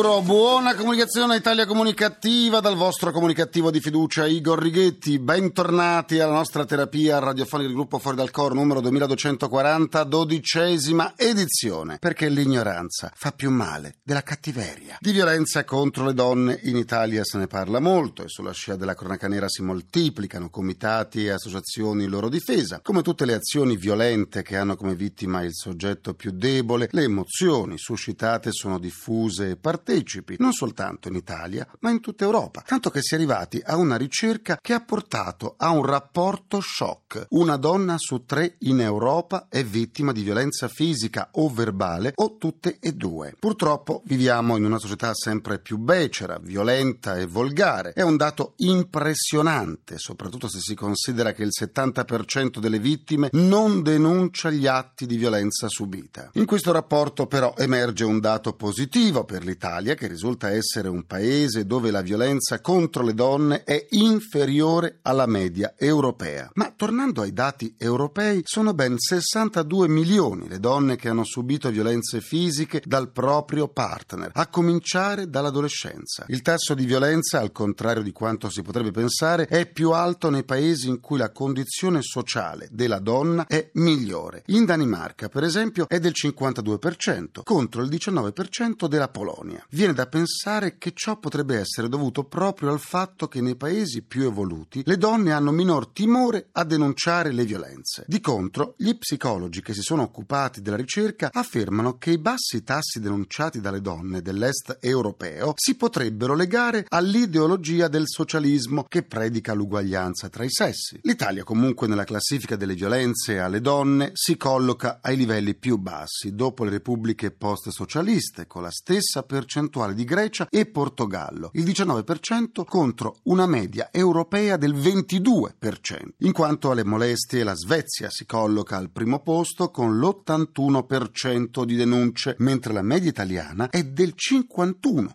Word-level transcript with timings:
euro, 0.00 0.22
buona 0.22 0.74
comunicazione 0.74 1.36
Italia 1.36 1.66
Comunicativa 1.66 2.60
dal 2.60 2.74
vostro 2.74 3.12
comunicativo 3.12 3.70
di 3.70 3.80
fiducia 3.80 4.26
Igor 4.26 4.58
Righetti. 4.58 5.18
Bentornati 5.18 6.18
alla 6.18 6.32
nostra 6.32 6.64
terapia 6.64 7.18
radiofonica 7.18 7.68
del 7.68 7.76
gruppo 7.76 7.98
Fuori 7.98 8.16
dal 8.16 8.30
Coro 8.30 8.54
numero 8.54 8.80
2240, 8.80 10.02
dodicesima 10.04 11.12
edizione. 11.16 11.98
Perché 11.98 12.30
l'ignoranza 12.30 13.12
fa 13.14 13.32
più 13.32 13.50
male 13.50 13.96
della 14.02 14.22
cattiveria. 14.22 14.96
Di 15.00 15.12
violenza 15.12 15.64
contro 15.64 16.06
le 16.06 16.14
donne 16.14 16.58
in 16.62 16.76
Italia 16.76 17.22
se 17.22 17.36
ne 17.36 17.46
parla 17.46 17.78
molto 17.78 18.24
e 18.24 18.28
sulla 18.28 18.52
scia 18.52 18.76
della 18.76 18.94
cronaca 18.94 19.28
nera 19.28 19.50
si 19.50 19.60
moltiplicano 19.60 20.48
comitati 20.48 21.26
e 21.26 21.30
associazioni 21.30 22.04
in 22.04 22.10
loro 22.10 22.30
difesa. 22.30 22.80
Come 22.82 23.02
tutte 23.02 23.26
le 23.26 23.34
azioni 23.34 23.76
violente 23.76 24.40
che 24.40 24.56
hanno 24.56 24.76
come 24.76 24.94
vittima 24.94 25.42
il 25.42 25.52
soggetto 25.52 26.14
più 26.14 26.30
debole, 26.30 26.88
le 26.90 27.02
emozioni 27.02 27.76
suscitate 27.76 28.50
sono 28.50 28.78
diffuse 28.78 29.50
e 29.50 29.56
partecipi, 29.90 30.36
non 30.38 30.52
soltanto 30.52 31.08
in 31.08 31.16
Italia, 31.16 31.66
ma 31.80 31.90
in 31.90 32.00
tutta 32.00 32.24
Europa, 32.24 32.62
tanto 32.66 32.90
che 32.90 33.02
si 33.02 33.14
è 33.14 33.16
arrivati 33.16 33.60
a 33.64 33.76
una 33.76 33.96
ricerca 33.96 34.58
che 34.60 34.72
ha 34.72 34.80
portato 34.80 35.54
a 35.56 35.70
un 35.70 35.84
rapporto 35.84 36.60
shock. 36.60 37.26
Una 37.30 37.56
donna 37.56 37.96
su 37.98 38.24
tre 38.24 38.56
in 38.60 38.80
Europa 38.80 39.46
è 39.48 39.64
vittima 39.64 40.12
di 40.12 40.22
violenza 40.22 40.68
fisica 40.68 41.30
o 41.32 41.48
verbale 41.48 42.12
o 42.14 42.36
tutte 42.36 42.78
e 42.80 42.92
due. 42.92 43.34
Purtroppo 43.38 44.02
viviamo 44.04 44.56
in 44.56 44.64
una 44.64 44.78
società 44.78 45.12
sempre 45.14 45.58
più 45.58 45.78
becera, 45.78 46.38
violenta 46.40 47.16
e 47.16 47.26
volgare. 47.26 47.92
È 47.92 48.02
un 48.02 48.16
dato 48.16 48.54
impressionante, 48.58 49.98
soprattutto 49.98 50.48
se 50.48 50.60
si 50.60 50.74
considera 50.74 51.32
che 51.32 51.42
il 51.42 51.50
70% 51.58 52.58
delle 52.58 52.78
vittime 52.78 53.30
non 53.32 53.82
denuncia 53.82 54.50
gli 54.50 54.66
atti 54.66 55.06
di 55.06 55.16
violenza 55.16 55.68
subita. 55.68 56.30
In 56.34 56.46
questo 56.46 56.72
rapporto 56.72 57.26
però 57.26 57.54
emerge 57.56 58.04
un 58.04 58.20
dato 58.20 58.52
positivo 58.54 59.24
per 59.24 59.44
l'Italia 59.44 59.79
che 59.80 60.06
risulta 60.06 60.50
essere 60.50 60.88
un 60.88 61.04
paese 61.04 61.66
dove 61.66 61.90
la 61.90 62.02
violenza 62.02 62.60
contro 62.60 63.02
le 63.02 63.14
donne 63.14 63.64
è 63.64 63.86
inferiore 63.90 64.98
alla 65.02 65.26
media 65.26 65.74
europea. 65.76 66.50
Ma 66.54 66.72
tornando 66.76 67.22
ai 67.22 67.32
dati 67.32 67.74
europei, 67.78 68.42
sono 68.44 68.74
ben 68.74 68.98
62 68.98 69.88
milioni 69.88 70.48
le 70.48 70.60
donne 70.60 70.96
che 70.96 71.08
hanno 71.08 71.24
subito 71.24 71.70
violenze 71.70 72.20
fisiche 72.20 72.82
dal 72.84 73.10
proprio 73.10 73.68
partner, 73.68 74.30
a 74.34 74.46
cominciare 74.48 75.28
dall'adolescenza. 75.28 76.24
Il 76.28 76.42
tasso 76.42 76.74
di 76.74 76.84
violenza, 76.84 77.40
al 77.40 77.52
contrario 77.52 78.02
di 78.02 78.12
quanto 78.12 78.50
si 78.50 78.62
potrebbe 78.62 78.90
pensare, 78.90 79.46
è 79.46 79.66
più 79.66 79.92
alto 79.92 80.30
nei 80.30 80.44
paesi 80.44 80.88
in 80.88 81.00
cui 81.00 81.18
la 81.18 81.30
condizione 81.30 82.02
sociale 82.02 82.68
della 82.70 82.98
donna 82.98 83.46
è 83.46 83.70
migliore. 83.74 84.42
In 84.46 84.64
Danimarca, 84.64 85.28
per 85.28 85.44
esempio, 85.44 85.88
è 85.88 85.98
del 85.98 86.12
52% 86.14 87.40
contro 87.42 87.82
il 87.82 87.88
19% 87.88 88.86
della 88.86 89.08
Polonia. 89.08 89.64
Viene 89.72 89.92
da 89.92 90.08
pensare 90.08 90.78
che 90.78 90.90
ciò 90.92 91.20
potrebbe 91.20 91.56
essere 91.56 91.88
dovuto 91.88 92.24
proprio 92.24 92.72
al 92.72 92.80
fatto 92.80 93.28
che 93.28 93.40
nei 93.40 93.54
paesi 93.54 94.02
più 94.02 94.24
evoluti 94.24 94.82
le 94.84 94.96
donne 94.96 95.30
hanno 95.30 95.52
minor 95.52 95.86
timore 95.86 96.48
a 96.52 96.64
denunciare 96.64 97.30
le 97.30 97.44
violenze. 97.44 98.02
Di 98.08 98.20
contro, 98.20 98.74
gli 98.78 98.92
psicologi 98.96 99.62
che 99.62 99.72
si 99.72 99.82
sono 99.82 100.02
occupati 100.02 100.60
della 100.60 100.76
ricerca 100.76 101.30
affermano 101.32 101.98
che 101.98 102.10
i 102.10 102.18
bassi 102.18 102.64
tassi 102.64 102.98
denunciati 102.98 103.60
dalle 103.60 103.80
donne 103.80 104.22
dell'est 104.22 104.78
europeo 104.80 105.52
si 105.54 105.76
potrebbero 105.76 106.34
legare 106.34 106.84
all'ideologia 106.88 107.86
del 107.86 108.08
socialismo 108.08 108.86
che 108.88 109.04
predica 109.04 109.54
l'uguaglianza 109.54 110.28
tra 110.28 110.42
i 110.42 110.50
sessi. 110.50 110.98
L'Italia 111.02 111.44
comunque 111.44 111.86
nella 111.86 112.02
classifica 112.02 112.56
delle 112.56 112.74
violenze 112.74 113.38
alle 113.38 113.60
donne 113.60 114.10
si 114.14 114.36
colloca 114.36 114.98
ai 115.00 115.16
livelli 115.16 115.54
più 115.54 115.76
bassi, 115.76 116.34
dopo 116.34 116.64
le 116.64 116.70
repubbliche 116.70 117.30
post-socialiste, 117.30 118.48
con 118.48 118.62
la 118.62 118.72
stessa 118.72 119.22
percentuale 119.22 119.49
di 119.94 120.04
Grecia 120.04 120.46
e 120.48 120.66
Portogallo, 120.66 121.50
il 121.54 121.64
19% 121.64 122.64
contro 122.64 123.16
una 123.24 123.46
media 123.46 123.88
europea 123.90 124.56
del 124.56 124.74
22%. 124.74 126.10
In 126.18 126.30
quanto 126.30 126.70
alle 126.70 126.84
molestie, 126.84 127.42
la 127.42 127.56
Svezia 127.56 128.10
si 128.10 128.26
colloca 128.26 128.76
al 128.76 128.90
primo 128.90 129.18
posto 129.20 129.70
con 129.70 129.98
l'81% 129.98 131.64
di 131.64 131.74
denunce, 131.74 132.36
mentre 132.38 132.72
la 132.72 132.82
media 132.82 133.10
italiana 133.10 133.68
è 133.70 133.82
del 133.82 134.14
51%. 134.16 135.08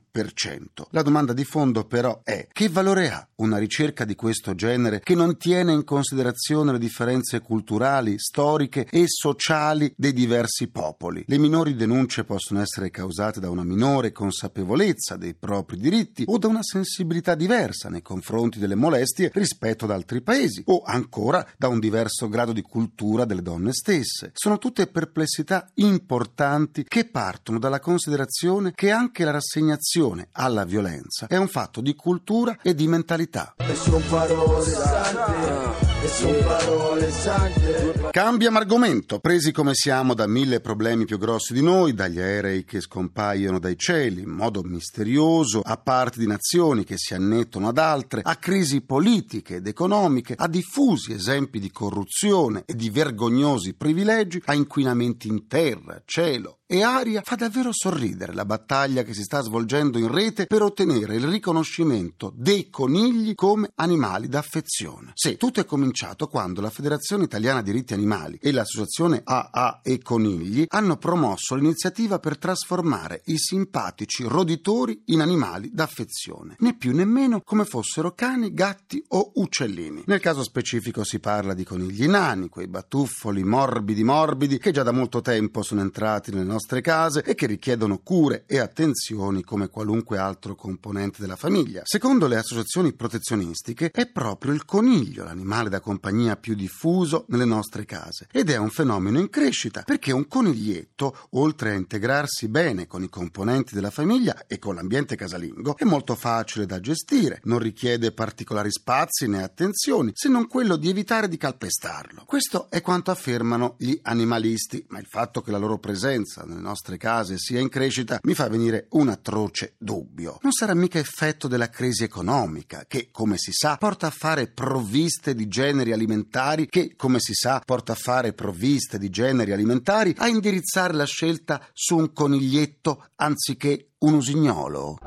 La 0.90 1.02
domanda 1.02 1.34
di 1.34 1.44
fondo 1.46 1.86
però 1.86 2.22
è 2.24 2.48
che 2.52 2.70
valore 2.70 3.12
ha 3.12 3.28
una 3.36 3.58
ricerca 3.58 4.06
di 4.06 4.16
questo 4.16 4.56
genere 4.56 5.02
che 5.02 5.16
non 5.16 5.38
tiene 5.38 5.74
in 5.74 5.84
considerazione 5.84 6.72
le 6.72 6.80
differenze 6.80 7.42
culturali, 7.42 8.18
storiche 8.18 8.88
e 8.90 9.04
sociali 9.08 9.94
dei 9.96 10.14
diversi 10.14 10.68
popoli? 10.68 11.24
Le 11.28 11.38
minori 11.38 11.76
denunce 11.76 12.24
possono 12.24 12.62
essere 12.62 12.90
causate 12.90 13.40
da 13.40 13.50
una 13.50 13.64
minore 13.64 14.12
consapevolezza 14.26 15.18
dei 15.18 15.36
propri 15.36 15.78
diritti 15.78 16.24
o 16.26 16.40
da 16.40 16.48
una 16.48 16.64
sensibilità 16.64 17.36
diversa 17.36 17.90
nei 17.90 18.02
confronti 18.02 18.58
delle 18.58 18.74
molestie 18.74 19.30
rispetto 19.34 19.86
ad 19.86 19.92
altri 19.92 20.22
paesi 20.22 20.64
o 20.66 20.82
ancora 20.84 21.46
da 21.58 21.68
un 21.68 21.80
diverso 21.80 22.28
grado 22.28 22.52
di 22.52 22.64
cultura 22.64 23.26
delle 23.26 23.44
donne 23.44 23.72
stesse. 23.72 24.32
Sono 24.34 24.58
tutte 24.58 24.88
perplessità 24.88 25.70
importanti 25.76 26.86
che 26.88 27.06
partono 27.06 27.60
dalla 27.60 27.80
considerazione 27.80 28.72
che 28.74 28.90
anche 28.90 29.24
la 29.24 29.32
rassegnazione 29.32 30.30
alla 30.32 30.66
violenza 30.66 31.28
è 31.28 31.38
un 31.38 31.48
fatto 31.48 31.82
di 31.82 31.94
cultura 31.94 32.58
e 32.64 32.74
di 32.74 32.88
mentalità. 32.88 33.54
E 33.58 33.76
son 33.76 34.04
parole 34.10 34.72
sante. 34.72 36.04
E 36.04 36.08
son 36.08 36.44
parole 36.44 37.12
sante. 37.12 38.10
Cambiamo 38.12 38.58
argomento, 38.58 39.20
presi 39.20 39.52
come 39.52 39.74
siamo 39.74 40.14
da 40.14 40.26
mille 40.26 40.62
problemi 40.62 41.06
più 41.06 41.18
grossi 41.18 41.54
di 41.54 41.62
noi, 41.62 41.94
dagli 41.94 42.20
aerei 42.20 42.64
che 42.64 42.82
scompaiono 42.82 43.60
dai 43.60 43.78
cieli 43.78 44.15
in 44.22 44.30
modo 44.30 44.62
misterioso, 44.64 45.62
a 45.62 45.78
parti 45.78 46.20
di 46.20 46.28
nazioni 46.28 46.84
che 46.84 46.98
si 46.98 47.14
annettono 47.14 47.68
ad 47.68 47.78
altre, 47.78 48.22
a 48.24 48.36
crisi 48.36 48.82
politiche 48.82 49.56
ed 49.56 49.68
economiche, 49.68 50.36
a 50.38 50.48
diffusi 50.48 51.14
esempi 51.14 51.60
di 51.60 51.72
corruzione 51.72 52.64
e 52.66 52.76
di 52.76 52.90
vergognosi 52.90 53.74
privilegi, 53.74 54.42
a 54.46 54.54
inquinamenti 54.54 55.28
in 55.28 55.48
terra, 55.48 56.02
cielo 56.06 56.60
e 56.76 56.84
aria, 56.84 57.22
fa 57.24 57.36
davvero 57.36 57.70
sorridere 57.72 58.34
la 58.34 58.46
battaglia 58.46 59.04
che 59.04 59.14
si 59.14 59.24
sta 59.24 59.42
svolgendo 59.42 59.98
in 59.98 60.12
rete 60.12 60.46
per 60.46 60.62
ottenere 60.62 61.16
il 61.16 61.26
riconoscimento 61.28 62.34
dei 62.36 62.70
conigli 62.70 63.34
come 63.34 63.72
animali 63.76 64.28
d'affezione. 64.28 65.12
Sì, 65.14 65.38
tutto 65.38 65.62
è 65.62 65.66
cominciato 65.66 66.28
quando 66.28 66.62
la 66.62 66.70
Federazione 66.70 67.24
Italiana 67.24 67.62
Diritti 67.62 67.94
Animali 67.94 68.38
e 68.42 68.52
l'associazione 68.52 69.22
AA 69.24 69.80
e 69.84 70.00
Conigli 70.02 70.66
hanno 70.68 70.98
promosso 70.98 71.56
l'iniziativa 71.56 72.20
per 72.20 72.38
trasformare 72.38 73.22
i 73.26 73.38
simpatici 73.38 74.24
roditori 74.24 75.04
in 75.06 75.22
animali 75.22 75.72
d'affezione, 75.72 76.56
né 76.60 76.76
più 76.76 76.94
né 76.94 77.06
meno 77.06 77.42
come 77.42 77.66
fossero 77.66 78.14
cani, 78.14 78.54
gatti 78.54 79.04
o 79.10 79.32
uccellini. 79.36 80.04
Nel 80.08 80.20
caso 80.20 80.44
specifico 80.44 81.04
si 81.04 81.20
parla 81.20 81.54
di 81.54 81.64
conigli 81.64 82.08
nani, 82.08 82.50
quei 82.50 82.68
batuffoli 82.68 83.44
morbidi 83.44 84.04
morbidi 84.04 84.58
che 84.58 84.72
già 84.72 84.84
da 84.84 84.92
molto 84.92 85.22
tempo 85.22 85.62
sono 85.62 85.82
entrati 85.82 86.32
nelle 86.32 86.44
nostre 86.44 86.65
case 86.82 87.24
e 87.24 87.36
che 87.36 87.46
richiedono 87.46 88.00
cure 88.00 88.44
e 88.48 88.60
attenzioni 88.60 89.44
come 89.44 89.70
qualunque 89.70 90.18
altro 90.18 90.56
componente 90.56 91.22
della 91.22 91.36
famiglia. 91.36 91.82
Secondo 91.84 92.28
le 92.28 92.38
associazioni 92.38 92.94
protezionistiche 92.94 93.92
è 93.92 94.08
proprio 94.08 94.54
il 94.54 94.66
coniglio 94.66 95.24
l'animale 95.24 95.70
da 95.70 95.80
compagnia 95.80 96.36
più 96.36 96.56
diffuso 96.56 97.26
nelle 97.30 97.46
nostre 97.46 97.86
case 97.86 98.28
ed 98.32 98.50
è 98.50 98.58
un 98.58 98.70
fenomeno 98.70 99.20
in 99.20 99.30
crescita 99.30 99.84
perché 99.84 100.12
un 100.12 100.28
coniglietto, 100.28 101.28
oltre 101.32 101.72
a 101.72 101.76
integrarsi 101.76 102.48
bene 102.48 102.88
con 102.88 103.04
i 103.04 103.10
componenti 103.10 103.76
della 103.76 103.92
famiglia 103.92 104.46
e 104.48 104.60
con 104.60 104.76
l'ambiente 104.76 105.16
casalingo, 105.16 105.78
è 105.78 105.84
molto 105.84 106.16
facile 106.16 106.66
da 106.66 106.80
gestire, 106.80 107.42
non 107.44 107.60
richiede 107.60 108.14
particolari 108.14 108.72
spazi 108.72 109.28
né 109.28 109.44
attenzioni, 109.44 110.12
se 110.14 110.30
non 110.30 110.48
quello 110.48 110.76
di 110.76 110.90
evitare 110.90 111.28
di 111.28 111.38
calpestarlo. 111.38 112.24
Questo 112.26 112.70
è 112.70 112.82
quanto 112.82 113.12
affermano 113.12 113.76
gli 113.78 113.98
animalisti, 114.04 114.86
ma 114.90 115.00
il 115.00 115.08
fatto 115.08 115.42
che 115.42 115.52
la 115.52 115.58
loro 115.58 115.78
presenza 115.78 116.45
nelle 116.46 116.62
nostre 116.62 116.98
case 116.98 117.38
sia 117.38 117.60
in 117.60 117.70
crescita 117.70 118.20
mi 118.24 118.34
fa 118.34 118.48
venire 118.48 118.88
un 118.92 119.10
atroce 119.10 119.76
dubbio. 119.78 120.40
Non 120.42 120.52
sarà 120.52 120.74
mica 120.74 121.00
effetto 121.00 121.48
della 121.48 121.70
crisi 121.70 122.04
economica 122.04 122.86
che, 122.88 123.10
come 123.12 123.38
si 123.38 123.52
sa, 123.52 123.78
porta 123.78 124.08
a 124.08 124.12
fare 124.12 124.48
provviste 124.48 125.36
di 125.36 125.48
generi 125.48 125.92
alimentari 125.92 126.68
che, 126.68 126.96
come 126.96 127.20
si 127.20 127.34
sa, 127.34 127.62
porta 127.66 127.94
a 127.94 127.96
fare 127.96 128.34
provviste 128.34 128.98
di 128.98 129.10
generi 129.10 129.52
alimentari 129.52 130.14
a 130.18 130.28
indirizzare 130.28 130.94
la 130.94 131.06
scelta 131.06 131.66
su 131.74 131.98
un 131.98 132.14
coniglietto 132.14 133.08
anziché 133.16 133.90
un 134.06 134.14
usignolo? 134.14 135.00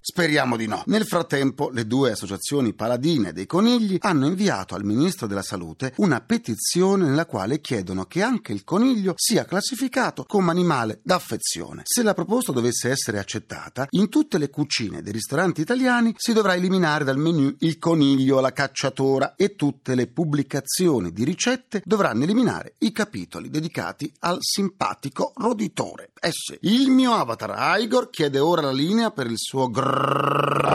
Speriamo 0.00 0.56
di 0.56 0.66
no. 0.66 0.82
Nel 0.86 1.04
frattempo, 1.04 1.68
le 1.70 1.86
due 1.86 2.12
associazioni 2.12 2.72
paladine 2.72 3.32
dei 3.32 3.46
conigli 3.46 3.98
hanno 4.00 4.26
inviato 4.26 4.74
al 4.74 4.84
ministro 4.84 5.26
della 5.26 5.42
Salute 5.42 5.92
una 5.96 6.20
petizione 6.20 7.04
nella 7.04 7.26
quale 7.26 7.60
chiedono 7.60 8.06
che 8.06 8.22
anche 8.22 8.52
il 8.52 8.64
coniglio 8.64 9.12
sia 9.16 9.44
classificato 9.44 10.24
come 10.24 10.50
animale 10.50 11.00
d'affezione. 11.02 11.82
Se 11.84 12.02
la 12.02 12.14
proposta 12.14 12.52
dovesse 12.52 12.90
essere 12.90 13.18
accettata, 13.18 13.86
in 13.90 14.08
tutte 14.08 14.38
le 14.38 14.48
cucine 14.48 15.02
dei 15.02 15.12
ristoranti 15.12 15.60
italiani 15.60 16.14
si 16.16 16.32
dovrà 16.32 16.54
eliminare 16.54 17.04
dal 17.04 17.18
menù 17.18 17.54
il 17.60 17.78
coniglio 17.78 18.38
alla 18.38 18.52
cacciatora 18.52 19.34
e 19.36 19.56
tutte 19.56 19.94
le 19.94 20.06
pubblicazioni 20.06 21.12
di 21.12 21.24
ricette 21.24 21.82
dovranno 21.84 22.22
eliminare 22.22 22.74
i 22.78 22.92
capitoli 22.92 23.50
dedicati 23.50 24.10
al 24.20 24.38
simpatico 24.40 25.32
roditore. 25.36 26.10
Eh 26.20 26.32
sì, 26.32 26.56
il 26.62 26.90
mio 26.90 27.12
avatar 27.12 27.50
Igor 27.60 28.08
chiede 28.08 28.38
ora 28.38 28.60
la 28.60 28.70
linea 28.70 29.10
per 29.10 29.26
il 29.26 29.36
suo 29.36 29.68
grrrr. 29.68 30.66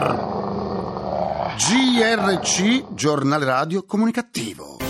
GRC, 1.56 2.92
giornale 2.92 3.46
radio 3.46 3.84
comunicativo. 3.84 4.83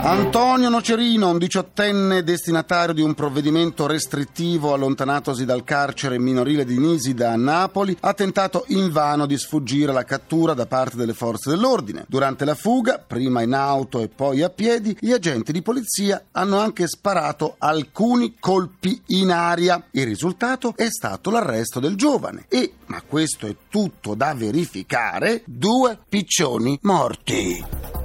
Antonio 0.00 0.68
Nocerino, 0.68 1.28
un 1.28 1.38
diciottenne 1.38 2.22
destinatario 2.22 2.94
di 2.94 3.02
un 3.02 3.14
provvedimento 3.14 3.88
restrittivo 3.88 4.72
allontanatosi 4.72 5.44
dal 5.44 5.64
carcere 5.64 6.20
minorile 6.20 6.64
di 6.64 6.78
Nisida 6.78 7.32
a 7.32 7.36
Napoli, 7.36 7.96
ha 8.00 8.14
tentato 8.14 8.64
invano 8.68 9.26
di 9.26 9.36
sfuggire 9.36 9.90
alla 9.90 10.04
cattura 10.04 10.54
da 10.54 10.66
parte 10.66 10.96
delle 10.96 11.14
forze 11.14 11.50
dell'ordine. 11.50 12.04
Durante 12.06 12.44
la 12.44 12.54
fuga, 12.54 13.02
prima 13.04 13.42
in 13.42 13.52
auto 13.54 14.00
e 14.00 14.08
poi 14.08 14.42
a 14.42 14.50
piedi, 14.50 14.96
gli 15.00 15.12
agenti 15.12 15.50
di 15.50 15.62
polizia 15.62 16.26
hanno 16.30 16.58
anche 16.58 16.86
sparato 16.86 17.56
alcuni 17.58 18.36
colpi 18.38 19.02
in 19.06 19.32
aria. 19.32 19.82
Il 19.90 20.06
risultato 20.06 20.74
è 20.76 20.88
stato 20.90 21.30
l'arresto 21.30 21.80
del 21.80 21.96
giovane 21.96 22.44
e, 22.48 22.74
ma 22.86 23.02
questo 23.04 23.46
è 23.46 23.56
tutto 23.68 24.14
da 24.14 24.32
verificare, 24.32 25.42
due 25.44 25.98
piccioni 26.08 26.78
morti. 26.82 27.97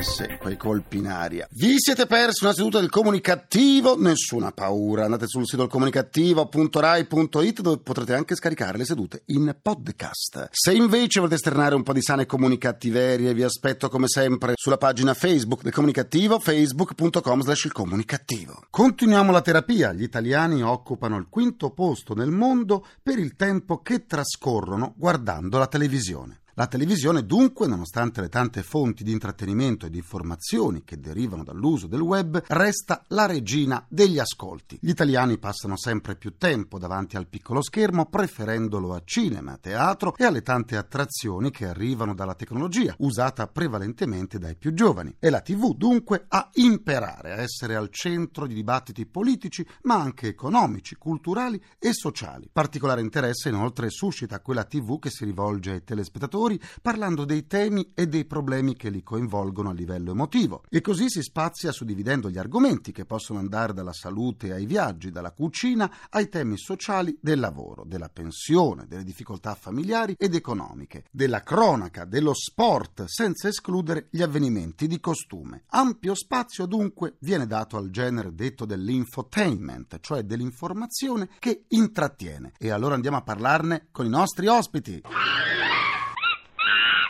Sì, 0.00 0.26
quei 0.38 0.56
colpi 0.56 0.96
in 0.96 1.06
aria. 1.06 1.46
Vi 1.50 1.74
siete 1.76 2.06
persi 2.06 2.44
una 2.44 2.52
seduta 2.52 2.80
del 2.80 2.88
comunicativo? 2.88 3.96
Nessuna 3.96 4.50
paura. 4.50 5.04
Andate 5.04 5.26
sul 5.26 5.46
sito 5.46 5.66
comunicativo.rai.it 5.66 7.60
dove 7.60 7.78
potrete 7.78 8.14
anche 8.14 8.34
scaricare 8.34 8.78
le 8.78 8.84
sedute 8.84 9.22
in 9.26 9.56
podcast. 9.60 10.48
Se 10.50 10.72
invece 10.72 11.20
volete 11.20 11.36
esternare 11.36 11.74
un 11.74 11.82
po' 11.82 11.92
di 11.92 12.02
sane 12.02 12.26
comunicattiverie, 12.26 13.34
vi 13.34 13.42
aspetto 13.42 13.88
come 13.88 14.08
sempre 14.08 14.54
sulla 14.56 14.78
pagina 14.78 15.14
Facebook 15.14 15.62
del 15.62 15.72
comunicativo, 15.72 16.38
facebook.com 16.38 17.42
slash 17.42 17.64
il 17.64 17.72
comunicativo. 17.72 18.64
Continuiamo 18.70 19.30
la 19.30 19.42
terapia. 19.42 19.92
Gli 19.92 20.02
italiani 20.02 20.62
occupano 20.62 21.16
il 21.16 21.26
quinto 21.28 21.70
posto 21.70 22.14
nel 22.14 22.30
mondo 22.30 22.86
per 23.02 23.18
il 23.18 23.36
tempo 23.36 23.82
che 23.82 24.06
trascorrono 24.06 24.94
guardando 24.96 25.58
la 25.58 25.66
televisione. 25.66 26.41
La 26.56 26.66
televisione 26.66 27.24
dunque, 27.24 27.66
nonostante 27.66 28.20
le 28.20 28.28
tante 28.28 28.62
fonti 28.62 29.02
di 29.02 29.10
intrattenimento 29.10 29.86
e 29.86 29.90
di 29.90 29.96
informazioni 29.96 30.84
che 30.84 31.00
derivano 31.00 31.44
dall'uso 31.44 31.86
del 31.86 32.02
web, 32.02 32.42
resta 32.48 33.02
la 33.08 33.24
regina 33.24 33.82
degli 33.88 34.18
ascolti. 34.18 34.76
Gli 34.78 34.90
italiani 34.90 35.38
passano 35.38 35.78
sempre 35.78 36.14
più 36.14 36.36
tempo 36.36 36.78
davanti 36.78 37.16
al 37.16 37.26
piccolo 37.26 37.62
schermo, 37.62 38.04
preferendolo 38.04 38.92
a 38.92 39.00
cinema, 39.02 39.56
teatro 39.56 40.14
e 40.14 40.24
alle 40.24 40.42
tante 40.42 40.76
attrazioni 40.76 41.50
che 41.50 41.66
arrivano 41.66 42.14
dalla 42.14 42.34
tecnologia, 42.34 42.94
usata 42.98 43.46
prevalentemente 43.46 44.38
dai 44.38 44.54
più 44.54 44.74
giovani. 44.74 45.16
E 45.18 45.30
la 45.30 45.40
TV 45.40 45.74
dunque 45.74 46.26
a 46.28 46.50
imperare 46.56 47.32
a 47.32 47.40
essere 47.40 47.76
al 47.76 47.88
centro 47.88 48.46
di 48.46 48.52
dibattiti 48.52 49.06
politici, 49.06 49.66
ma 49.84 49.94
anche 49.94 50.28
economici, 50.28 50.96
culturali 50.96 51.58
e 51.78 51.94
sociali. 51.94 52.50
Particolare 52.52 53.00
interesse 53.00 53.48
inoltre 53.48 53.88
suscita 53.88 54.40
quella 54.40 54.64
TV 54.64 54.98
che 54.98 55.08
si 55.08 55.24
rivolge 55.24 55.70
ai 55.70 55.82
telespettatori 55.82 56.40
parlando 56.80 57.24
dei 57.24 57.46
temi 57.46 57.92
e 57.94 58.06
dei 58.06 58.24
problemi 58.24 58.74
che 58.74 58.90
li 58.90 59.02
coinvolgono 59.02 59.70
a 59.70 59.72
livello 59.72 60.12
emotivo. 60.12 60.62
E 60.68 60.80
così 60.80 61.08
si 61.08 61.22
spazia 61.22 61.72
suddividendo 61.72 62.30
gli 62.30 62.38
argomenti 62.38 62.92
che 62.92 63.04
possono 63.04 63.38
andare 63.38 63.72
dalla 63.72 63.92
salute 63.92 64.52
ai 64.52 64.66
viaggi, 64.66 65.10
dalla 65.10 65.32
cucina 65.32 65.90
ai 66.10 66.28
temi 66.28 66.58
sociali 66.58 67.16
del 67.20 67.40
lavoro, 67.40 67.84
della 67.84 68.08
pensione, 68.08 68.86
delle 68.86 69.04
difficoltà 69.04 69.54
familiari 69.54 70.14
ed 70.18 70.34
economiche, 70.34 71.04
della 71.10 71.42
cronaca, 71.42 72.04
dello 72.04 72.34
sport, 72.34 73.04
senza 73.06 73.48
escludere 73.48 74.08
gli 74.10 74.22
avvenimenti 74.22 74.86
di 74.86 75.00
costume. 75.00 75.64
Ampio 75.68 76.14
spazio 76.14 76.66
dunque 76.66 77.16
viene 77.20 77.46
dato 77.46 77.76
al 77.76 77.90
genere 77.90 78.34
detto 78.34 78.64
dell'infotainment, 78.64 80.00
cioè 80.00 80.22
dell'informazione 80.22 81.28
che 81.38 81.64
intrattiene. 81.68 82.52
E 82.58 82.70
allora 82.70 82.94
andiamo 82.94 83.16
a 83.16 83.22
parlarne 83.22 83.88
con 83.90 84.06
i 84.06 84.10
nostri 84.10 84.46
ospiti. 84.46 85.02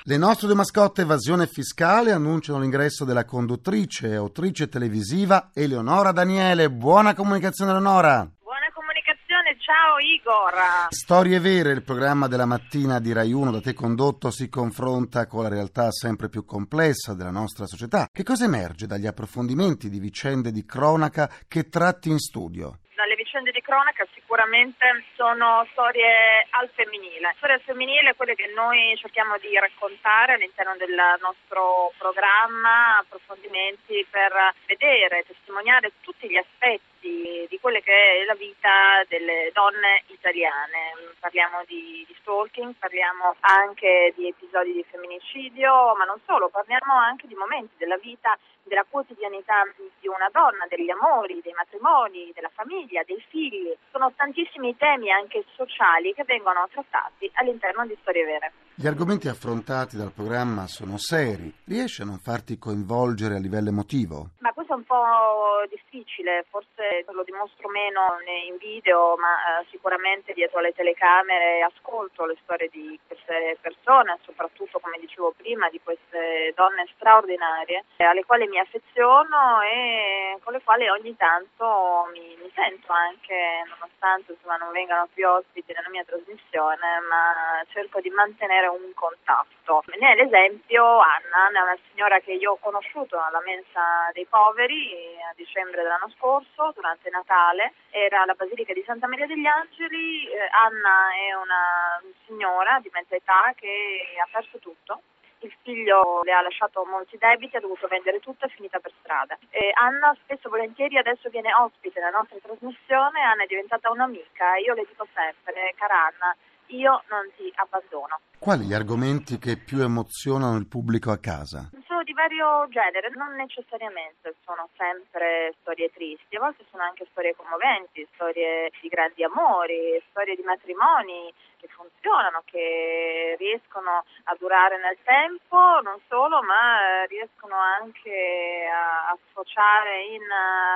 Le 0.05 0.17
nostre 0.17 0.49
due 0.49 0.57
mascotte 0.57 1.03
evasione 1.03 1.47
fiscale 1.47 2.11
annunciano 2.11 2.59
l'ingresso 2.59 3.05
della 3.05 3.25
conduttrice 3.25 4.09
e 4.09 4.17
autrice 4.17 4.69
televisiva 4.69 5.51
Eleonora 5.55 6.11
Daniele. 6.11 6.73
Buona 6.73 7.15
comunicazione 7.15 7.71
Eleonora! 7.71 8.29
Buona 8.43 8.67
comunicazione, 8.75 9.57
ciao 9.61 9.99
Igor! 10.01 10.89
Storie 10.89 11.39
vere, 11.39 11.71
il 11.71 11.85
programma 11.85 12.27
della 12.27 12.47
mattina 12.47 12.99
di 12.99 13.13
Rai 13.13 13.33
1 13.33 13.53
da 13.53 13.61
te 13.61 13.75
condotto 13.75 14.33
si 14.33 14.49
confronta 14.49 15.29
con 15.29 15.45
la 15.45 15.49
realtà 15.49 15.93
sempre 15.93 16.29
più 16.29 16.45
complessa 16.45 17.15
della 17.15 17.31
nostra 17.31 17.67
società. 17.69 18.09
Che 18.11 18.25
cosa 18.25 18.47
emerge 18.47 18.89
dagli 18.89 19.07
approfondimenti 19.07 19.89
di 19.89 20.01
vicende 20.01 20.51
di 20.51 20.65
cronaca 20.65 21.31
che 21.47 21.69
tratti 21.69 22.11
in 22.11 22.19
studio? 22.19 22.81
Dalle 23.13 23.17
vicende 23.17 23.53
di 23.53 23.61
cronaca 23.61 24.07
sicuramente 24.15 25.05
sono 25.15 25.67
storie 25.73 26.47
al 26.51 26.69
femminile. 26.73 27.35
Storie 27.37 27.57
al 27.57 27.61
femminile 27.61 28.15
quelle 28.15 28.35
che 28.35 28.51
noi 28.55 28.97
cerchiamo 28.97 29.37
di 29.39 29.55
raccontare 29.59 30.35
all'interno 30.35 30.75
del 30.77 30.97
nostro 31.21 31.93
programma, 31.99 32.99
approfondimenti 32.99 34.07
per 34.11 34.33
vedere, 34.67 35.25
testimoniare 35.27 35.93
tutti 36.01 36.29
gli 36.29 36.37
aspetti 36.37 36.92
di 37.09 37.59
quella 37.61 37.81
che 37.81 38.23
è 38.23 38.25
la 38.25 38.35
vita 38.35 39.03
delle 39.09 39.51
donne 39.53 40.03
italiane. 40.07 41.15
Parliamo 41.19 41.63
di, 41.67 42.05
di 42.07 42.15
stalking, 42.21 42.75
parliamo 42.79 43.37
anche 43.41 44.13
di 44.17 44.29
episodi 44.29 44.73
di 44.73 44.85
femminicidio, 44.89 45.95
ma 45.97 46.05
non 46.05 46.21
solo, 46.27 46.49
parliamo 46.49 46.95
anche 46.95 47.27
di 47.27 47.35
momenti 47.35 47.75
della 47.77 47.99
vita 47.99 48.37
della 48.65 48.85
quotidianità 48.89 49.65
di 49.77 50.09
una 50.09 50.29
donna, 50.33 50.67
degli 50.69 50.91
amori, 50.91 51.41
dei 51.43 51.53
matrimoni, 51.53 52.31
della 52.35 52.51
famiglia, 52.55 53.03
dei 53.05 53.23
figli. 53.29 53.75
Sono 53.91 54.13
tantissimi 54.15 54.77
temi 54.77 55.11
anche 55.11 55.45
sociali 55.55 56.15
che 56.15 56.25
vengono 56.25 56.69
trattati 56.71 57.31
all'interno 57.35 57.87
di 57.87 57.97
storie 58.01 58.25
vere. 58.25 58.53
Gli 58.75 58.87
argomenti 58.87 59.29
affrontati 59.29 59.97
dal 59.97 60.13
programma 60.13 60.67
sono 60.67 60.97
seri. 60.97 61.53
Riesci 61.67 62.03
a 62.03 62.07
non 62.07 62.19
farti 62.19 62.59
coinvolgere 62.59 63.37
a 63.37 63.39
livello 63.39 63.69
emotivo? 63.69 64.31
Ma 64.39 64.53
questo 64.53 64.73
è 64.73 64.77
un 64.77 64.85
po' 64.85 65.67
difficile, 65.69 66.47
forse 66.49 66.92
lo 67.13 67.23
dimostro 67.25 67.69
meno 67.69 68.19
in 68.47 68.57
video, 68.57 69.17
ma 69.17 69.61
eh, 69.61 69.67
sicuramente 69.71 70.33
dietro 70.33 70.61
le 70.61 70.73
telecamere 70.73 71.63
ascolto 71.63 72.27
le 72.27 72.37
storie 72.43 72.69
di 72.69 72.99
queste 73.07 73.57
persone, 73.61 74.19
soprattutto 74.23 74.79
come 74.79 74.99
dicevo 74.99 75.33
prima, 75.37 75.69
di 75.71 75.81
queste 75.83 76.53
donne 76.55 76.89
straordinarie 76.95 77.85
alle 77.97 78.25
quali 78.25 78.47
mi 78.47 78.59
affeziono 78.59 79.63
e 79.63 80.39
con 80.43 80.53
le 80.53 80.61
quali 80.63 80.89
ogni 80.89 81.17
tanto 81.17 82.09
mi, 82.13 82.37
mi 82.41 82.51
sento 82.55 82.93
anche, 82.93 83.65
nonostante 83.69 84.33
insomma, 84.33 84.57
non 84.57 84.73
vengano 84.73 85.09
più 85.13 85.27
ospiti 85.29 85.73
nella 85.73 85.89
mia 85.89 86.05
trasmissione, 86.05 87.01
ma 87.09 87.65
cerco 87.71 88.01
di 88.01 88.11
mantenere 88.11 88.67
un 88.67 88.93
contatto. 88.95 89.83
Ne 89.99 90.13
è 90.13 90.15
l'esempio 90.15 90.99
Anna, 90.99 91.49
è 91.49 91.63
una 91.63 91.79
signora 91.91 92.19
che 92.21 92.33
io 92.33 92.53
ho 92.53 92.59
conosciuto 92.59 93.19
alla 93.21 93.41
mensa 93.41 94.11
dei 94.13 94.27
poveri 94.27 95.17
a 95.29 95.33
dicembre 95.35 95.83
dell'anno 95.83 96.11
scorso, 96.17 96.73
durante 96.83 97.11
Natale, 97.11 97.73
era 97.91 98.23
alla 98.23 98.35
Basilica 98.35 98.73
di 98.73 98.83
Santa 98.85 99.07
Maria 99.07 99.27
degli 99.27 99.47
Angeli. 99.47 100.27
Eh, 100.27 100.49
Anna 100.51 101.15
è 101.15 101.33
una 101.35 102.03
signora 102.27 102.81
di 102.83 102.91
mezza 102.93 103.15
età 103.15 103.55
che 103.55 104.03
ha 104.21 104.29
perso 104.31 104.59
tutto 104.59 105.03
il 105.43 105.53
figlio 105.63 106.23
le 106.23 106.33
ha 106.33 106.41
lasciato 106.41 106.85
molti 106.85 107.19
debiti, 107.19 107.57
ha 107.57 107.61
dovuto 107.61 107.89
vendere 107.89 108.21
tutto 108.21 108.45
e 108.45 108.49
è 108.49 108.53
finita 108.53 108.79
per 108.79 108.93
strada. 109.01 109.37
E 109.51 109.73
Anna 109.75 110.17
spesso 110.23 110.49
volentieri 110.49 110.99
adesso 110.99 111.29
viene 111.31 111.53
ospite 111.53 111.99
nella 111.99 112.17
nostra 112.17 112.39
trasmissione, 112.41 113.21
Anna 113.23 113.43
è 113.43 113.47
diventata 113.47 113.91
un'amica, 113.91 114.57
io 114.59 114.75
le 114.75 114.87
dico 114.87 115.05
sempre, 115.13 115.75
cara 115.77 116.07
Anna, 116.07 116.37
io 116.77 117.03
non 117.09 117.31
ti 117.37 117.53
abbandono. 117.57 118.21
Quali 118.39 118.65
gli 118.65 118.75
argomenti 118.75 119.39
che 119.39 119.57
più 119.57 119.83
emozionano 119.83 120.57
il 120.57 120.67
pubblico 120.67 121.11
a 121.11 121.19
casa? 121.19 121.71
Sono 121.87 122.03
di 122.03 122.13
vario 122.13 122.67
genere, 122.69 123.11
non 123.15 123.35
necessariamente 123.35 124.35
sono 124.45 124.69
sempre 124.77 125.55
storie 125.61 125.91
tristi, 125.93 126.37
a 126.37 126.41
volte 126.41 126.65
sono 126.71 126.83
anche 126.83 127.07
storie 127.13 127.37
commoventi, 127.37 128.07
storie 128.15 128.71
di 128.81 128.89
grandi 128.89 129.23
amori, 129.23 130.03
storie 130.11 130.35
di 130.35 130.43
matrimoni 130.43 131.33
che 131.63 131.69
funzionano, 131.69 132.43
che 132.45 133.37
riescono 133.39 134.03
a 134.25 134.37
durare 134.37 134.79
nel 134.83 134.99
tempo, 135.05 135.79
non 135.83 136.01
solo, 136.09 136.43
ma 136.43 136.83
eh, 136.83 137.07
riescono 137.07 137.55
anche 137.55 138.67
a, 138.67 139.17
sfociare 139.31 140.03
in 140.11 140.27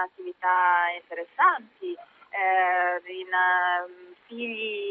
attività 0.06 0.94
interessanti, 0.94 1.90
eh, 2.30 3.02
in 3.10 3.26
uh, 3.26 4.14
figli 4.26 4.85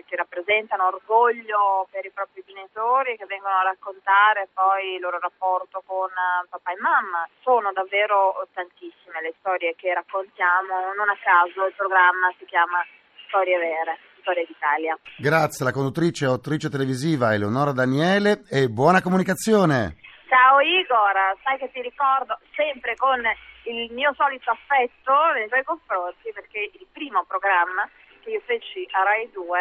che, 0.00 0.04
che, 0.06 0.16
rappresentano 0.16 0.86
orgoglio 0.88 1.86
per 1.90 2.04
i 2.04 2.10
propri 2.10 2.42
genitori, 2.46 3.16
che 3.16 3.26
vengono 3.26 3.56
a 3.56 3.68
raccontare 3.68 4.48
poi 4.52 4.96
il 4.96 5.00
loro 5.00 5.18
rapporto 5.18 5.82
con 5.84 6.08
uh, 6.08 6.48
papà 6.48 6.72
e 6.72 6.80
mamma. 6.80 7.28
Sono 7.42 7.72
davvero 7.72 8.46
tantissime 8.52 9.20
le 9.20 9.34
storie 9.38 9.74
che 9.76 9.92
raccontiamo, 9.92 10.92
non 10.96 11.08
a 11.08 11.16
caso 11.20 11.66
il 11.66 11.74
programma 11.76 12.32
si 12.38 12.44
chiama 12.46 12.84
Storie 13.28 13.58
Vere. 13.58 13.98
Storia 14.20 14.44
d'Italia. 14.44 14.98
Grazie 15.16 15.64
alla 15.64 15.72
conduttrice 15.72 16.26
e 16.26 16.28
autrice 16.28 16.68
televisiva 16.68 17.32
Eleonora 17.32 17.72
Daniele 17.72 18.44
e 18.50 18.68
buona 18.68 19.00
comunicazione. 19.00 19.96
Ciao 20.28 20.60
Igor, 20.60 21.40
sai 21.42 21.56
che 21.56 21.70
ti 21.72 21.80
ricordo 21.80 22.38
sempre 22.52 22.96
con 22.96 23.16
il 23.64 23.90
mio 23.92 24.12
solito 24.14 24.50
affetto 24.50 25.12
nei 25.34 25.48
tuoi 25.48 25.64
confronti 25.64 26.30
perché 26.32 26.70
il 26.72 26.86
primo 26.92 27.24
programma 27.24 27.88
che 28.22 28.30
io 28.30 28.42
feci 28.46 28.86
a 28.92 29.02
Rai 29.02 29.30
2 29.32 29.58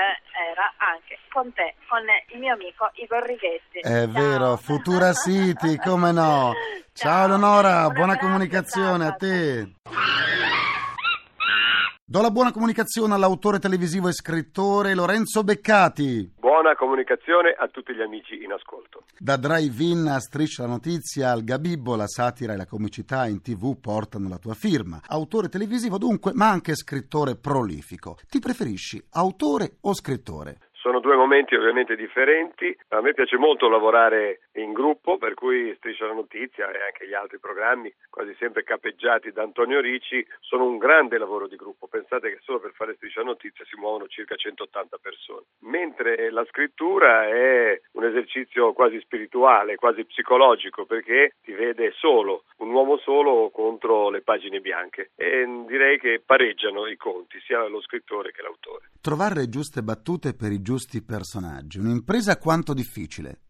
era 0.51 0.73
anche 0.77 1.19
con 1.31 1.51
te, 1.53 1.75
con 1.87 2.01
il 2.33 2.39
mio 2.39 2.53
amico 2.53 2.89
Igor 2.93 3.23
Righetti. 3.23 3.79
È 3.79 4.05
Ciao. 4.05 4.11
vero, 4.11 4.57
Futura 4.57 5.13
City, 5.13 5.77
come 5.77 6.11
no. 6.11 6.53
Ciao, 6.93 7.11
Ciao 7.11 7.25
Eleonora, 7.25 7.89
buona 7.89 8.17
comunicazione 8.17 9.07
a 9.07 9.11
te. 9.13 9.73
Do 12.09 12.21
la 12.21 12.31
buona 12.31 12.51
comunicazione 12.51 13.13
all'autore 13.13 13.59
televisivo 13.59 14.07
e 14.07 14.13
scrittore 14.13 14.95
Lorenzo 14.95 15.43
Beccati. 15.43 16.33
Buona 16.39 16.73
comunicazione 16.75 17.51
a 17.51 17.67
tutti 17.67 17.93
gli 17.93 18.01
amici 18.01 18.43
in 18.43 18.51
ascolto. 18.51 19.03
Da 19.15 19.37
drive-in 19.37 20.07
a 20.07 20.19
striscia 20.19 20.63
la 20.63 20.69
notizia 20.69 21.29
al 21.29 21.43
Gabibbo, 21.43 21.95
la 21.95 22.07
satira 22.07 22.53
e 22.53 22.57
la 22.57 22.65
comicità 22.65 23.27
in 23.27 23.43
tv 23.43 23.79
portano 23.79 24.27
la 24.27 24.39
tua 24.39 24.55
firma. 24.55 24.99
Autore 25.05 25.49
televisivo 25.49 25.99
dunque, 25.99 26.31
ma 26.33 26.49
anche 26.49 26.73
scrittore 26.73 27.35
prolifico. 27.35 28.17
Ti 28.27 28.39
preferisci 28.39 28.99
autore 29.11 29.77
o 29.81 29.93
scrittore? 29.93 30.57
Sono 30.89 31.01
due 31.01 31.15
momenti 31.15 31.53
ovviamente 31.53 31.95
differenti. 31.95 32.75
A 32.87 33.01
me 33.01 33.13
piace 33.13 33.37
molto 33.37 33.69
lavorare 33.69 34.39
in 34.53 34.73
gruppo, 34.73 35.19
per 35.19 35.35
cui 35.35 35.71
Striscia 35.75 36.07
la 36.07 36.13
Notizia 36.13 36.65
e 36.71 36.81
anche 36.81 37.07
gli 37.07 37.13
altri 37.13 37.37
programmi, 37.37 37.93
quasi 38.09 38.35
sempre 38.39 38.63
capeggiati 38.63 39.31
da 39.31 39.43
Antonio 39.43 39.81
Ricci, 39.81 40.25
sono 40.39 40.65
un 40.65 40.79
grande 40.79 41.19
lavoro 41.19 41.47
di 41.47 41.57
gruppo. 41.57 41.85
Pensate 41.85 42.31
che 42.31 42.39
solo 42.41 42.59
per 42.59 42.71
fare 42.73 42.95
Striscia 42.95 43.19
la 43.19 43.27
Notizia 43.27 43.63
si 43.65 43.75
muovono 43.77 44.07
circa 44.07 44.33
180 44.33 44.97
persone. 44.97 45.45
Mentre 45.59 46.31
la 46.31 46.43
scrittura 46.45 47.27
è 47.27 47.79
un 47.91 48.05
esercizio 48.05 48.73
quasi 48.73 48.99
spirituale, 49.01 49.75
quasi 49.75 50.03
psicologico, 50.05 50.85
perché 50.85 51.35
ti 51.43 51.51
vede 51.51 51.91
solo, 51.99 52.45
un 52.57 52.73
uomo 52.73 52.97
solo 52.97 53.51
contro 53.51 54.09
le 54.09 54.21
pagine 54.21 54.59
bianche. 54.59 55.11
E 55.15 55.45
direi 55.67 55.99
che 55.99 56.19
pareggiano 56.25 56.87
i 56.87 56.97
conti, 56.97 57.39
sia 57.41 57.67
lo 57.67 57.79
scrittore 57.79 58.31
che 58.31 58.41
l'autore. 58.41 58.89
Trovare 58.99 59.49
giuste 59.49 59.83
battute 59.83 60.33
per 60.33 60.51
i 60.51 60.63
giusti 60.63 60.77
personaggi, 61.01 61.79
un'impresa 61.79 62.37
quanto 62.37 62.73
difficile? 62.73 63.41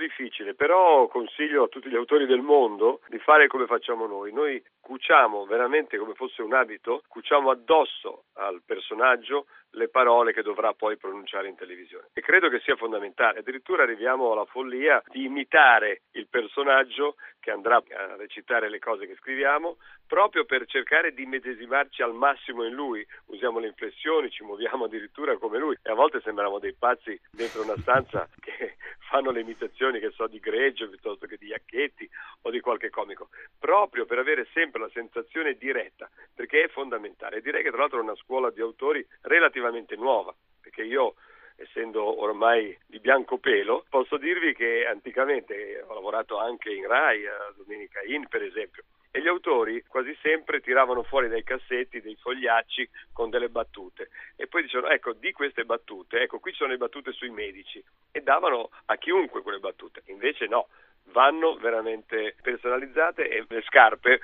Difficile, 0.00 0.54
però 0.54 1.08
consiglio 1.08 1.64
a 1.64 1.68
tutti 1.68 1.90
gli 1.90 1.94
autori 1.94 2.24
del 2.24 2.40
mondo 2.40 3.00
di 3.08 3.18
fare 3.18 3.48
come 3.48 3.66
facciamo 3.66 4.06
noi. 4.06 4.32
Noi 4.32 4.62
cuciamo 4.80 5.44
veramente 5.44 5.98
come 5.98 6.14
fosse 6.14 6.40
un 6.40 6.54
abito, 6.54 7.02
cuciamo 7.06 7.50
addosso 7.50 8.24
al 8.34 8.62
personaggio 8.64 9.44
le 9.72 9.88
parole 9.88 10.32
che 10.32 10.42
dovrà 10.42 10.72
poi 10.72 10.96
pronunciare 10.96 11.48
in 11.48 11.54
televisione. 11.54 12.08
E 12.12 12.22
credo 12.22 12.48
che 12.48 12.60
sia 12.60 12.76
fondamentale. 12.76 13.40
Addirittura 13.40 13.82
arriviamo 13.82 14.32
alla 14.32 14.46
follia 14.46 15.02
di 15.08 15.24
imitare 15.24 16.02
il 16.12 16.26
personaggio 16.28 17.16
che 17.38 17.50
andrà 17.50 17.76
a 17.76 18.16
recitare 18.16 18.68
le 18.68 18.78
cose 18.78 19.06
che 19.06 19.16
scriviamo, 19.16 19.76
proprio 20.06 20.44
per 20.44 20.66
cercare 20.66 21.12
di 21.12 21.24
medesimarci 21.26 22.02
al 22.02 22.14
massimo 22.14 22.64
in 22.64 22.74
lui. 22.74 23.06
Usiamo 23.26 23.58
le 23.58 23.68
inflessioni, 23.68 24.30
ci 24.30 24.42
muoviamo 24.44 24.84
addirittura 24.84 25.36
come 25.36 25.58
lui 25.58 25.76
e 25.82 25.90
a 25.90 25.94
volte 25.94 26.20
sembriamo 26.20 26.58
dei 26.58 26.74
pazzi 26.74 27.18
dentro 27.30 27.62
una 27.62 27.76
stanza 27.78 28.28
che 28.40 28.76
fanno 29.10 29.32
le 29.32 29.40
imitazioni, 29.40 29.98
che 29.98 30.12
so, 30.12 30.28
di 30.28 30.38
Greggio 30.38 30.88
piuttosto 30.88 31.26
che 31.26 31.36
di 31.36 31.48
Iacchetti 31.48 32.08
o 32.42 32.50
di 32.50 32.60
qualche 32.60 32.90
comico, 32.90 33.28
proprio 33.58 34.06
per 34.06 34.18
avere 34.18 34.46
sempre 34.52 34.80
la 34.80 34.88
sensazione 34.92 35.54
diretta, 35.54 36.08
perché 36.32 36.62
è 36.62 36.68
fondamentale. 36.68 37.40
Direi 37.40 37.64
che 37.64 37.70
tra 37.70 37.80
l'altro 37.80 37.98
è 37.98 38.02
una 38.02 38.14
scuola 38.14 38.50
di 38.50 38.60
autori 38.60 39.04
relativamente 39.22 39.96
nuova, 39.96 40.32
perché 40.60 40.82
io 40.82 41.16
essendo 41.56 42.22
ormai 42.22 42.78
di 42.86 43.00
bianco 43.00 43.38
pelo, 43.38 43.84
posso 43.90 44.16
dirvi 44.16 44.54
che 44.54 44.86
anticamente 44.86 45.84
ho 45.84 45.92
lavorato 45.92 46.38
anche 46.38 46.72
in 46.72 46.86
Rai, 46.86 47.26
a 47.26 47.52
Domenica 47.56 48.00
In 48.02 48.28
per 48.28 48.42
esempio, 48.42 48.84
e 49.10 49.20
gli 49.20 49.28
autori 49.28 49.82
quasi 49.86 50.16
sempre 50.22 50.60
tiravano 50.60 51.02
fuori 51.02 51.28
dai 51.28 51.42
cassetti 51.42 52.00
dei 52.00 52.16
fogliacci 52.16 52.88
con 53.12 53.30
delle 53.30 53.48
battute 53.48 54.10
e 54.36 54.46
poi 54.46 54.62
dicevano 54.62 54.92
ecco 54.92 55.12
di 55.12 55.32
queste 55.32 55.64
battute, 55.64 56.20
ecco 56.22 56.38
qui 56.38 56.52
ci 56.52 56.58
sono 56.58 56.70
le 56.70 56.78
battute 56.78 57.12
sui 57.12 57.30
medici 57.30 57.82
e 58.12 58.20
davano 58.20 58.70
a 58.86 58.96
chiunque 58.96 59.42
quelle 59.42 59.58
battute, 59.58 60.02
invece 60.06 60.46
no, 60.46 60.68
vanno 61.12 61.56
veramente 61.56 62.36
personalizzate 62.40 63.28
e 63.28 63.44
le 63.48 63.62
scarpe 63.62 64.20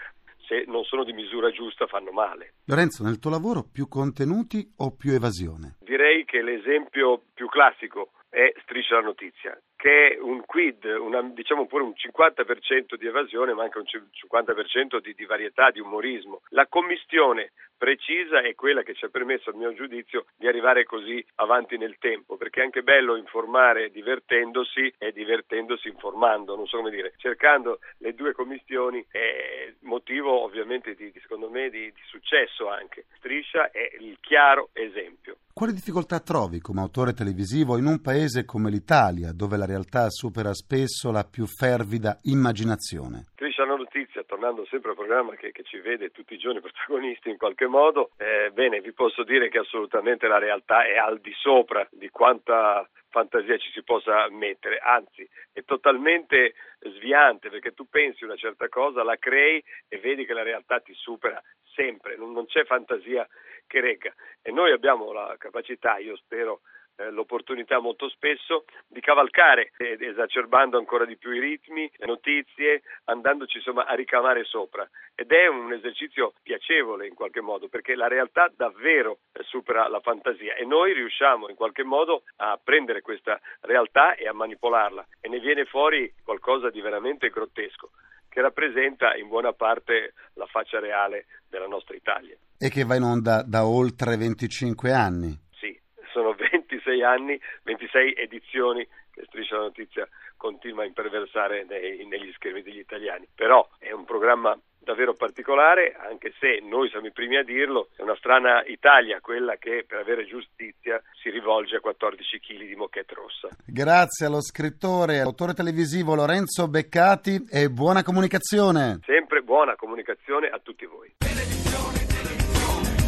se 0.47 0.65
non 0.69 0.85
sono 0.85 1.05
di 1.05 1.13
misura 1.13 1.51
giusta 1.51 1.87
fanno 1.87 2.13
male. 2.13 2.55
Lorenzo, 2.67 3.03
nel 3.03 3.19
tuo 3.19 3.31
lavoro 3.31 3.65
più 3.65 3.89
contenuti 3.89 4.65
o 4.79 4.95
più 4.95 5.13
evasione? 5.13 5.77
Direi 5.81 6.25
che 6.25 6.41
l'esempio 6.41 7.21
più 7.35 7.49
classico 7.49 8.13
è 8.29 8.53
Striscia 8.63 8.97
la 8.97 9.01
notizia, 9.01 9.59
che 9.87 10.17
è 10.17 10.19
un 10.19 10.45
quid, 10.45 10.85
una, 10.85 11.23
diciamo 11.23 11.67
pure 11.67 11.85
un 11.85 11.93
50% 11.95 12.97
di 12.97 13.07
evasione, 13.07 13.53
ma 13.53 13.63
anche 13.63 13.79
un 13.79 13.85
50% 13.85 15.01
di, 15.01 15.15
di 15.15 15.25
varietà, 15.25 15.71
di 15.71 15.79
umorismo. 15.79 16.41
La 16.49 16.67
commistione 16.67 17.53
precisa 17.79 18.41
è 18.41 18.57
quella 18.57 18.83
che 18.83 18.95
ci 18.95 19.05
ha 19.05 19.09
permesso, 19.09 19.51
a 19.51 19.55
mio 19.55 19.73
giudizio, 19.75 20.27
di 20.37 20.49
arrivare 20.49 20.83
così 20.83 21.25
avanti 21.37 21.77
nel 21.77 21.99
tempo, 22.01 22.37
perché 22.37 22.63
è 22.63 22.65
anche 22.65 22.83
bello 22.83 23.15
informare 23.15 23.93
divertendosi 23.93 24.93
e 24.99 25.13
divertendosi 25.13 25.87
informando, 25.87 26.57
non 26.57 26.67
so 26.67 26.79
come 26.79 26.91
dire, 26.91 27.13
cercando 27.19 27.79
le 27.99 28.13
due 28.15 28.33
commistioni 28.33 29.07
è 29.09 29.73
motivo 29.83 30.43
ovviamente 30.43 30.97
di, 30.97 31.13
secondo 31.21 31.49
me 31.49 31.71
di, 31.71 31.93
di 31.93 32.03
successo 32.07 32.69
anche. 32.69 33.05
Striscia 33.19 33.71
è 33.71 33.89
il 34.01 34.17
chiaro 34.21 34.71
esempio. 34.73 35.37
Quali 35.53 35.73
difficoltà 35.73 36.21
trovi 36.21 36.61
come 36.61 36.81
autore 36.81 37.15
televisivo 37.15 37.79
in 37.79 37.87
un 37.87 38.03
paese 38.03 38.45
come 38.45 38.69
l'Italia, 38.69 39.33
dove 39.33 39.57
la 39.57 39.65
realtà 39.65 39.76
supera 40.09 40.53
spesso 40.55 41.11
la 41.11 41.25
più 41.25 41.47
fervida 41.47 42.19
immaginazione? 42.25 43.27
Striscia 43.33 43.65
la 43.65 43.77
notizia, 43.77 44.23
tornando 44.25 44.65
sempre 44.67 44.91
al 44.91 44.97
programma 44.97 45.35
che, 45.35 45.53
che, 45.53 45.63
ci 45.63 45.79
vede 45.79 46.11
tutti 46.11 46.35
i 46.35 46.39
giorni 46.39 46.61
protagonisti 46.61 47.31
in 47.31 47.37
qualche 47.37 47.67
modo, 47.67 48.11
eh, 48.17 48.51
bene, 48.53 48.81
vi 48.81 48.93
posso 48.93 49.25
dire 49.25 49.49
che 49.49 49.59
assolutamente 49.59 50.27
la 50.27 50.39
realtà 50.39 50.87
è 50.87 50.97
al 50.97 51.21
di 51.21 51.33
sopra 51.35 51.87
di 51.91 52.09
quanta 52.11 52.89
fantasia 53.09 53.57
ci 53.57 53.71
si 53.71 53.83
possa 53.83 54.29
mettere, 54.31 54.79
anzi 54.79 55.29
è 55.53 55.65
totalmente 55.65 56.55
sviante 56.81 57.49
perché 57.49 57.73
tu 57.73 57.89
pensi 57.89 58.25
una 58.25 58.37
certa 58.37 58.69
cosa, 58.69 59.03
la 59.03 59.17
crei 59.17 59.63
e 59.89 59.99
vedi 59.99 60.27
che 60.27 60.35
la 60.35 60.43
realtà 60.43 60.81
ti 60.81 60.93
supera 60.93 61.43
sempre, 61.75 62.17
non, 62.17 62.33
non 62.33 62.47
c'è 62.47 62.65
fantasia 62.65 63.27
che 63.67 63.81
regga. 63.81 64.13
E 64.43 64.51
noi 64.53 64.73
abbiamo 64.73 65.13
la 65.13 65.35
capacità, 65.39 65.99
io 65.99 66.17
spero 66.17 66.61
eh, 66.97 67.11
l'opportunità 67.11 67.79
molto 67.79 68.09
spesso 68.09 68.65
di 68.87 69.01
cavalcare, 69.01 69.73
eh, 69.77 69.97
esacerbando 70.01 70.79
ancora 70.79 71.05
di 71.05 71.17
più 71.17 71.33
i 71.33 71.41
ritmi, 71.41 71.91
le 71.97 72.07
notizie, 72.07 72.83
andandoci 73.05 73.59
insomma 73.59 73.87
a 73.87 73.95
ricamare 73.95 74.45
sopra. 74.45 74.89
Ed 75.15 75.31
è 75.33 75.47
un 75.47 75.73
esercizio 75.73 76.33
piacevole 76.43 77.07
in 77.07 77.15
qualche 77.15 77.41
modo, 77.41 77.69
perché 77.69 77.95
la 77.95 78.09
realtà 78.09 78.51
davvero 78.55 79.19
eh, 79.33 79.43
supera 79.45 79.89
la 79.89 80.01
fantasia 80.01 80.55
e 80.55 80.65
noi 80.65 80.93
riusciamo 80.93 81.49
in 81.49 81.57
qualche 81.57 81.85
modo 81.85 82.23
a 82.37 82.59
prendere 82.63 83.01
questa 83.03 83.41
realtà 83.61 84.15
e 84.15 84.27
a 84.27 84.33
manipolarla 84.33 85.07
e 85.21 85.29
ne 85.29 85.39
viene 85.39 85.65
fuori 85.65 86.13
qualcosa 86.25 86.71
di 86.71 86.81
veramente 86.81 87.29
grottesco 87.31 87.91
che 88.37 88.43
rappresenta 88.43 89.15
in 89.17 89.29
buona 89.29 89.55
parte 89.55 90.13
la 90.35 90.45
faccia 90.45 90.79
reale 90.79 91.25
della 91.49 91.67
nostra 91.67 91.95
Italia. 91.97 92.37
E 92.59 92.69
che 92.69 92.85
va 92.85 92.95
in 92.95 93.03
onda 93.03 93.43
da 93.43 93.65
oltre 93.67 94.15
25 94.19 94.93
anni. 94.93 95.35
Sì, 95.53 95.75
sono 96.13 96.35
26 96.87 97.03
anni, 97.03 97.41
26 97.65 98.15
edizioni 98.17 98.87
che 99.11 99.25
Striscia 99.27 99.57
la 99.57 99.63
Notizia 99.63 100.09
continua 100.37 100.83
a 100.83 100.87
imperversare 100.87 101.65
nei, 101.69 102.07
negli 102.07 102.33
schermi 102.35 102.63
degli 102.63 102.79
italiani. 102.79 103.27
Però 103.35 103.69
è 103.79 103.91
un 103.91 104.05
programma 104.05 104.57
davvero 104.79 105.15
particolare, 105.15 105.97
anche 105.99 106.33
se 106.39 106.61
noi 106.63 106.89
siamo 106.91 107.09
i 107.09 107.13
primi 107.13 107.37
a 107.37 107.43
dirlo, 107.43 107.89
è 107.97 108.03
una 108.03 108.15
strana 108.15 108.63
Italia 108.67 109.21
quella 109.21 109.57
che 109.57 109.85
per 109.85 109.99
avere 109.99 110.27
giustizia 110.27 111.03
si 111.21 111.29
rivolge 111.31 111.77
a 111.77 111.81
14 111.81 112.39
kg 112.39 112.65
di 112.65 112.77
moquette 112.77 113.15
rossa. 113.15 113.49
Grazie 113.67 114.27
allo 114.27 114.41
scrittore, 114.41 115.19
autore 115.19 115.55
televisivo 115.55 116.15
Lorenzo 116.15 116.69
Beccati 116.69 117.47
e 117.51 117.69
buona 117.69 118.05
comunicazione. 118.05 119.01
Sempre 119.05 119.41
buona 119.41 119.75
comunicazione 119.75 120.47
a 120.49 120.61
tutti 120.61 120.87
voi. 120.87 121.15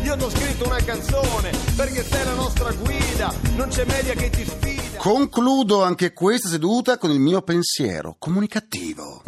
Io 0.09 0.17
ti 0.17 0.25
ho 0.25 0.31
scritto 0.31 0.65
una 0.65 0.83
canzone 0.83 1.51
perché 1.77 2.03
sei 2.03 2.25
la 2.25 2.33
nostra 2.33 2.73
guida, 2.73 3.31
non 3.57 3.69
c'è 3.69 3.85
media 3.85 4.15
che 4.15 4.31
ti 4.31 4.43
sfida. 4.43 4.97
Concludo 4.97 5.83
anche 5.83 6.15
questa 6.15 6.49
seduta 6.49 6.97
con 6.97 7.11
il 7.11 7.21
mio 7.21 7.43
pensiero 7.43 8.17
comunicativo. 8.19 9.23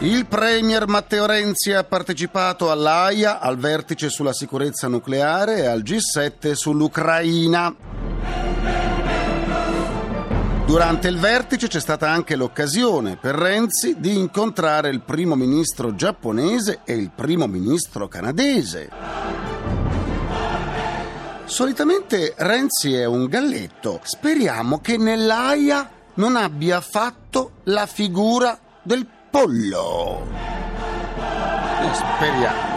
Il 0.00 0.26
premier 0.26 0.88
Matteo 0.88 1.26
Renzi 1.26 1.70
ha 1.70 1.84
partecipato 1.84 2.72
all'AIA, 2.72 3.38
al 3.38 3.56
vertice 3.56 4.08
sulla 4.08 4.32
sicurezza 4.32 4.88
nucleare 4.88 5.58
e 5.58 5.66
al 5.66 5.82
G7 5.82 6.54
sull'Ucraina. 6.54 7.95
Durante 10.66 11.06
il 11.06 11.16
vertice 11.18 11.68
c'è 11.68 11.78
stata 11.78 12.10
anche 12.10 12.34
l'occasione 12.34 13.16
per 13.16 13.36
Renzi 13.36 14.00
di 14.00 14.18
incontrare 14.18 14.88
il 14.88 15.00
primo 15.00 15.36
ministro 15.36 15.94
giapponese 15.94 16.80
e 16.84 16.94
il 16.94 17.12
primo 17.14 17.46
ministro 17.46 18.08
canadese. 18.08 18.90
Solitamente 21.44 22.34
Renzi 22.36 22.94
è 22.94 23.04
un 23.04 23.26
galletto. 23.26 24.00
Speriamo 24.02 24.80
che 24.80 24.96
nell'AIA 24.96 25.88
non 26.14 26.34
abbia 26.34 26.80
fatto 26.80 27.52
la 27.64 27.86
figura 27.86 28.58
del 28.82 29.06
pollo. 29.30 30.26
Speriamo. 31.92 32.75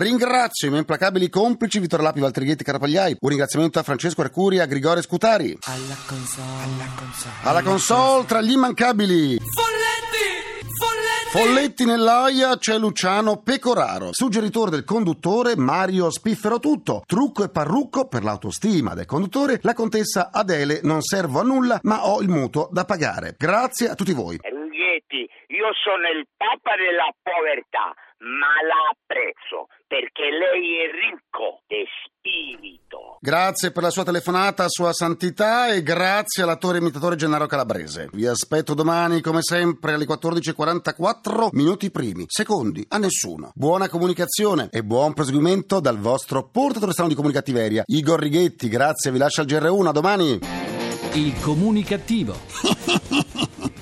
Ringrazio 0.00 0.66
i 0.66 0.70
miei 0.70 0.80
implacabili 0.80 1.28
complici 1.28 1.78
Vittorio 1.78 2.06
Lapi, 2.06 2.20
Valtrighetti, 2.20 2.64
Carapagliai. 2.64 3.18
Un 3.20 3.28
ringraziamento 3.28 3.78
a 3.78 3.82
Francesco 3.82 4.22
Arcuri 4.22 4.56
e 4.56 4.60
a 4.60 4.64
Grigore 4.64 5.02
Scutari. 5.02 5.58
Alla 5.64 5.94
console, 6.06 6.46
alla 6.62 6.88
console. 6.96 7.34
Alla 7.42 7.62
console 7.62 8.24
tra 8.24 8.40
gli 8.40 8.52
immancabili. 8.52 9.38
Folletti! 9.38 10.64
Folletti! 10.78 11.52
Folletti 11.52 11.84
nell'aia 11.84 12.56
c'è 12.56 12.78
Luciano 12.78 13.42
Pecoraro, 13.42 14.08
suggeritore 14.12 14.70
del 14.70 14.84
conduttore 14.84 15.54
Mario 15.54 16.10
Spiffero 16.10 16.58
Tutto, 16.58 17.02
trucco 17.04 17.44
e 17.44 17.50
parrucco 17.50 18.08
per 18.08 18.24
l'autostima 18.24 18.94
del 18.94 19.04
conduttore, 19.04 19.58
la 19.62 19.74
contessa 19.74 20.30
Adele 20.32 20.80
non 20.82 21.02
servo 21.02 21.40
a 21.40 21.42
nulla 21.42 21.78
ma 21.82 22.06
ho 22.08 22.22
il 22.22 22.30
mutuo 22.30 22.70
da 22.72 22.86
pagare. 22.86 23.34
Grazie 23.36 23.90
a 23.90 23.94
tutti 23.94 24.14
voi. 24.14 24.38
Io 25.60 25.76
sono 25.84 26.08
il 26.08 26.24
papa 26.38 26.72
della 26.74 27.12
povertà, 27.20 27.92
ma 28.24 28.48
la 28.64 28.96
apprezzo 28.96 29.68
perché 29.86 30.30
lei 30.32 30.80
è 30.80 30.88
ricco 30.88 31.60
di 31.68 31.84
spirito. 32.00 33.18
Grazie 33.20 33.70
per 33.70 33.82
la 33.82 33.90
sua 33.90 34.04
telefonata, 34.04 34.70
sua 34.70 34.94
santità 34.94 35.68
e 35.68 35.82
grazie 35.82 36.44
all'attore 36.44 36.78
imitatore 36.78 37.16
Gennaro 37.16 37.44
Calabrese. 37.44 38.08
Vi 38.10 38.24
aspetto 38.24 38.72
domani 38.72 39.20
come 39.20 39.42
sempre 39.42 39.92
alle 39.92 40.06
14.44 40.06 41.48
minuti 41.52 41.90
primi, 41.90 42.24
secondi 42.26 42.82
a 42.88 42.96
nessuno. 42.96 43.52
Buona 43.54 43.90
comunicazione 43.90 44.68
e 44.72 44.82
buon 44.82 45.12
proseguimento 45.12 45.78
dal 45.78 45.98
vostro 45.98 46.48
portatore 46.48 46.92
strano 46.92 47.10
di 47.10 47.16
comunicativeria, 47.16 47.82
Igor 47.84 48.18
Righetti. 48.18 48.70
Grazie, 48.70 49.10
vi 49.10 49.18
lascio 49.18 49.42
al 49.42 49.46
GR1, 49.46 49.86
a 49.88 49.92
domani. 49.92 50.38
Il 51.12 51.38
comunicativo. 51.42 52.32